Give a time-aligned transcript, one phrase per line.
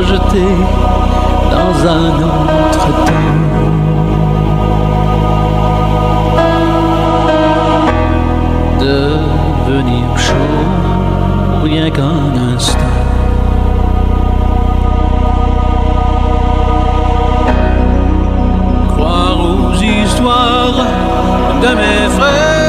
[0.00, 0.46] projeté
[1.50, 3.12] dans un autre temps.
[8.80, 10.34] Devenir chaud,
[11.64, 12.78] rien qu'un instant.
[18.88, 20.86] Croire aux histoires
[21.62, 22.59] de mes frères.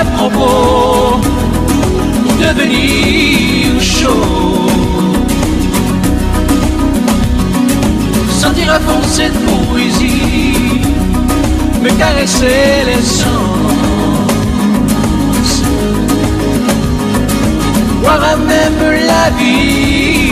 [0.00, 1.20] à propos
[2.40, 4.68] devenir chaud.
[8.40, 10.80] Sentir à fond cette poésie,
[11.82, 13.50] me caresser les sens.
[18.02, 20.30] Voir à même la vie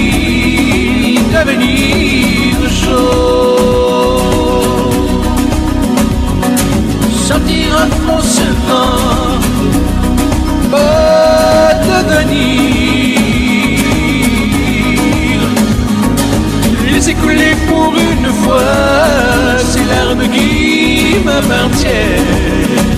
[1.37, 3.38] devenir chaud.
[18.39, 22.98] parfois, c'est l'arme qui m'appartient.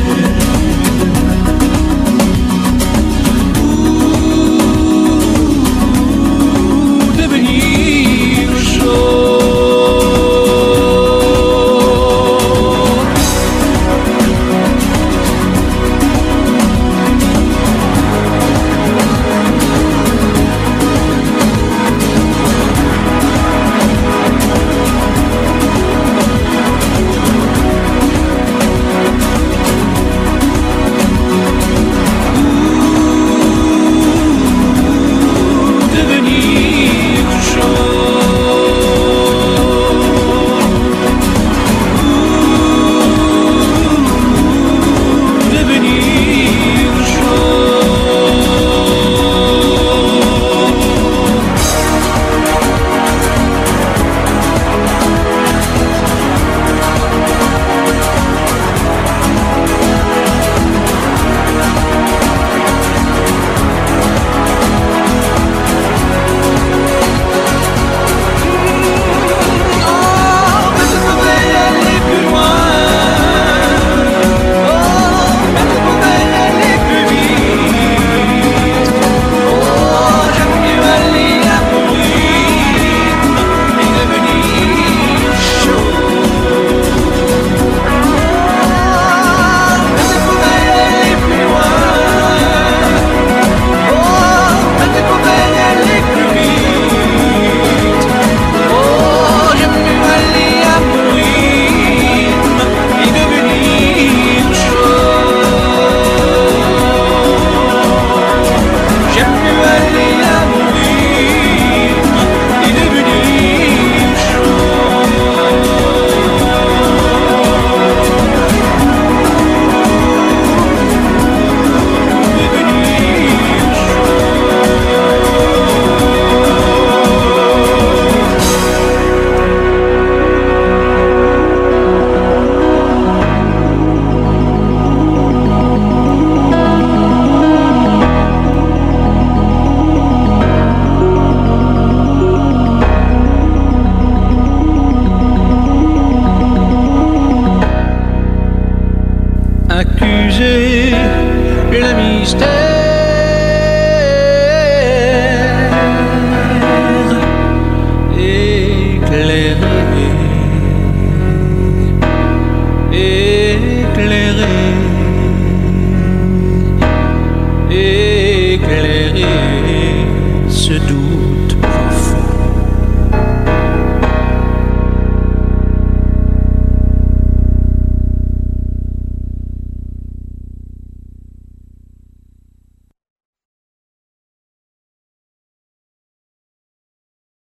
[152.21, 152.60] these days.